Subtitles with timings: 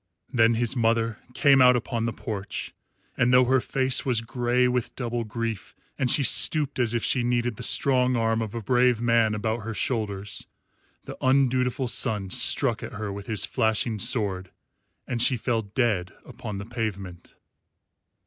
[0.33, 2.73] Then his mother came out upon the porch,
[3.15, 7.23] and though her face was grey with double grief and she stooped as if she
[7.23, 10.47] needed the strong arm of a brave man about her shoulders,
[11.03, 14.49] the undutiful son struck at her with his flashing sword
[15.05, 17.35] and she fell dead upon the pavement.